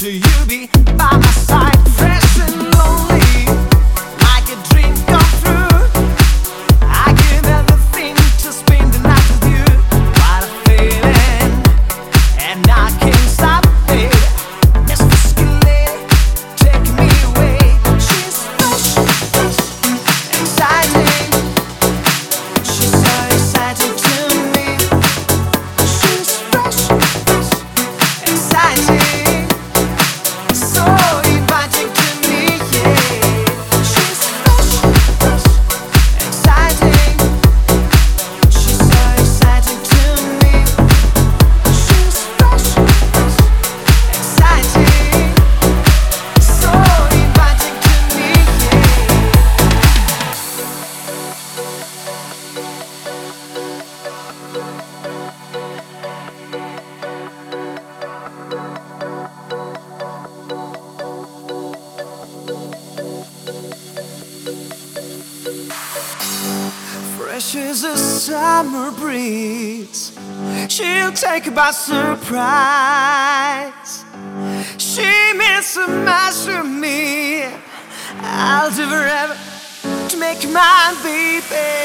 [0.00, 0.89] to you be
[67.80, 70.18] is a summer breeze.
[70.68, 73.14] She'll take by surprise.
[74.76, 77.44] She means a mess to me.
[78.22, 79.36] I'll do forever
[80.08, 81.79] to make my baby.